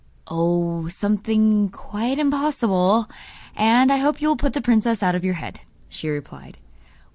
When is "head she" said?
5.35-6.09